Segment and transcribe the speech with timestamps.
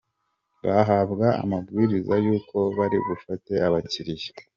[0.65, 4.31] Bahabwa amabwiriza y’uko bari bufate abakiliya